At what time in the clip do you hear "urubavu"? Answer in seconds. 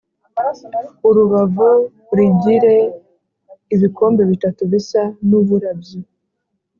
1.07-1.69